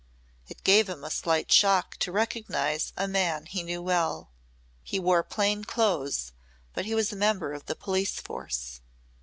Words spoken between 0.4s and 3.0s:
It gave him a slight shock to recognise